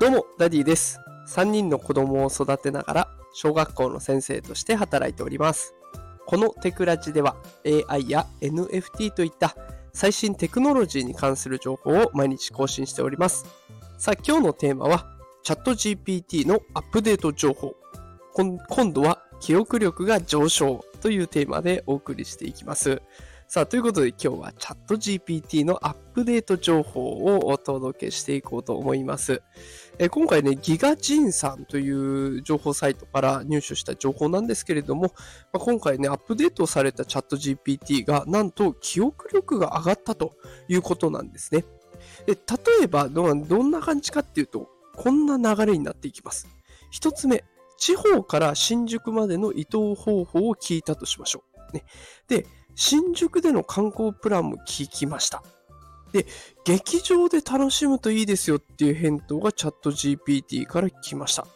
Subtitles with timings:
[0.00, 0.98] どうも、ダディです。
[1.28, 5.74] 3人の子供を育てながら、小学校の先生として働いております。
[6.24, 9.54] このテクラジでは、AI や NFT といった
[9.92, 13.44] 最新テクノロジーに関する情報を毎日更新しております。
[13.98, 15.06] さあ、今日のテーマは、
[15.42, 17.76] チャット GPT のアップデート情報。
[18.32, 23.02] 今度は、記憶力が上昇というテーマでお送りしていきます。
[23.52, 29.42] さあ、ということで今日はチャット GPT のアップデート情報をお届けしていこうと思います。
[29.98, 35.12] えー今回ね、ギガジンさんという情報サイトから入手した情報なんですけれども、
[35.52, 40.36] まあ今回ね、アップデートされたチャット GPT がなんと記憶力が上がったと
[40.68, 41.64] いうことなんですね。
[42.26, 46.46] で例えばど、どんな感じかっていうと、こんな流れになっていきます。
[46.92, 47.42] 一つ目、
[47.78, 51.74] 地方から新宿までの移動方法を聞いたとしましょう。
[51.74, 51.82] ね、
[52.28, 55.42] で、新宿での観光プランも聞きました。
[56.12, 56.26] で、
[56.64, 61.46] 劇場で楽しむといいですよっていう返答がチャット GPT から来ました。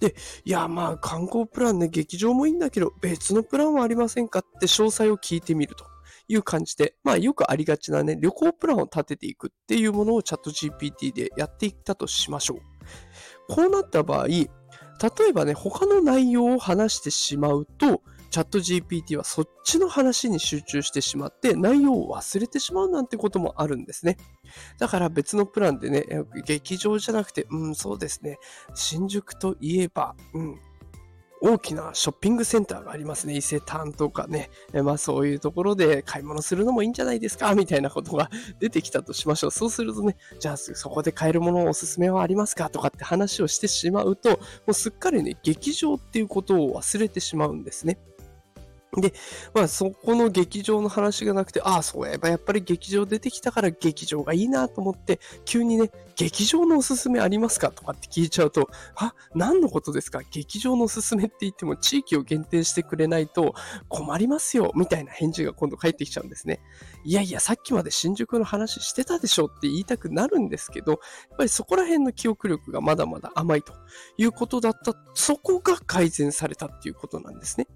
[0.00, 5.84] で、いや、まあ観光プランね、劇場もいいんだけど、別のプランはありませんかって詳細を聞いてみると
[6.28, 12.58] いう感じで、まあよくありがちなね、旅行プランを立てていくっていうものをチャット GPT でやっていったとしましょう。
[13.48, 14.48] こうなった場合、例
[15.28, 24.16] えばね、他の内容を話してしまうと、チャット GPT はそっちの話に集中してしまって内容を忘れてしまうなんてこともあるんですね。
[24.78, 26.04] だから別のプランでね、
[26.46, 28.38] 劇場じゃなくて、うん、そうですね、
[28.74, 30.60] 新宿といえば、うん、
[31.40, 33.36] 大きなショッピングセンターがありますね。
[33.36, 34.50] 伊勢丹とかね。
[34.82, 37.54] まあそういうところで買い物するのもいいんじゃないですか？
[37.54, 39.50] みたいなことが 出てきたとしましょう。
[39.52, 42.70] そうするとね、じゃあそこで買えるものおすすめはありますか？
[42.70, 44.36] とかって話をしてしまうと、も
[44.68, 48.00] うすっかりね、劇場っていうことを忘れてしまうんですね。
[48.96, 49.12] で、
[49.54, 60.22] まあそこの劇場の話がなくて、ああ、そういえばやっぱり劇場出てきたから劇場がいいなと思って、急にね、劇場のおすすめありますかとかって聞いちゃうと、あ、何のことですか？
[60.30, 63.54] 劇場のおすすめって言っても地域を限定してくれないと
[63.88, 66.60] 困りますよ、みたいな返事が今度返ってきちゃうんですね。
[67.04, 71.00] いやいや、さっきまで新宿の話してたでしょって言いたくなるんですけど、やっ
[71.36, 73.74] ぱりそこら辺の記憶力がまだまだ甘いと
[74.16, 77.66] いうことだった、そこが改善されたっていうことなんですね。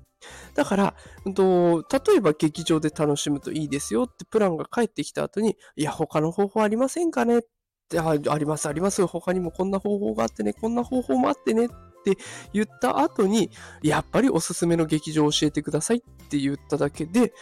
[0.55, 0.95] だから、
[1.25, 7.39] うんと、例えば劇場で楽しむといいですよってプランが返ってきた後に、いや、他の方法ありませんかね？
[7.39, 7.43] っ
[7.89, 9.07] て、ああります、あります。
[9.07, 11.69] 他にもこんな方法があってね、こんな方法もあってねっ
[12.05, 12.17] て
[12.53, 13.51] 言った後に、
[13.83, 17.33] やっぱりおすすめの劇場を教えてくださいって言っただけで、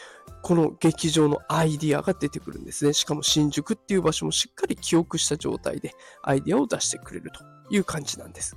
[0.43, 2.93] この劇場のアイディアが出てくるんですね。
[2.93, 5.93] しかも新宿っていう場所もしっかり記憶した状態で
[6.23, 8.57] アイディアを出してくれるという感じなんです。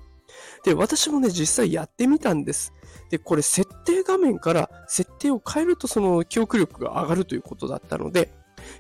[0.64, 2.74] で、私もね、実際やってみたんです。
[3.10, 8.30] で、これ設定画面から設定を変えるとその記憶力が上がるということだったので、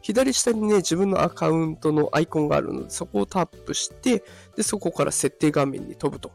[0.01, 4.23] 左下にね、自分のアカウントのアイコンがあるので、そこをタップして、
[4.55, 6.31] で、そこから設定画面に飛ぶと。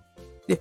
[0.47, 0.61] で、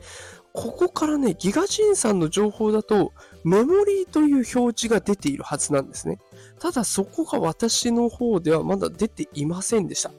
[0.53, 3.13] ここからね、ギガジンさんの情報だと、
[3.43, 6.19] メモリーという表示が出ているはずなんですね。
[6.59, 10.11] ただそこが私の方ではまだ出ていませんでした。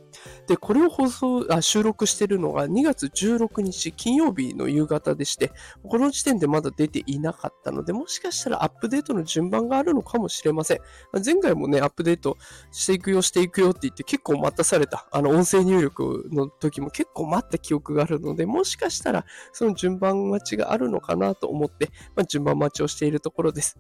[0.47, 5.53] で、これを放送、あ収録しているのが2月16日金曜日の夕方でして、
[5.83, 10.79] この時点でまだ出ていなかったので、もしかしたらアップデートの順番があるのかもしれません。
[11.25, 12.37] 前回もね、アップデート
[12.73, 15.07] していくよ、していくよって言って結構待たされた。
[15.11, 23.79] あの、音声入力の時も結構待った記憶があるので、もしかしたらその順番待ちがあるのかなと思って、まあ、順番待ちをしているところです。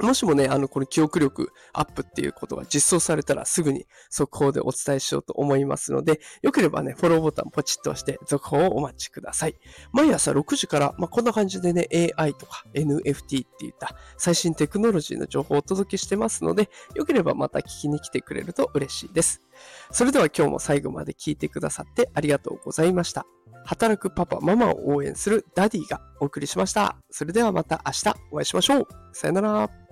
[0.00, 9.54] もしもね、あの、この記憶力アップっていうことが実装されたらすぐに速報でお伝えしようと思いますので、よければね、フォローボタンポチッと押して続報をお待ちください。
[9.92, 19.42] 毎朝6時から、まあ、こんな感じでね、AI とか NFT っていった最新テクノロジーの情報をお届けしてますので、よければまた聞きに来てくれると嬉しいです。
[19.90, 23.26] それでは今日も最後まで聞いてくださってありがとうございました。
[23.64, 26.96] 働くパパ、ママを応援するダディがお送りしました。
[27.10, 28.88] それではまた明日お会いしましょう。
[29.12, 29.85] さよなら。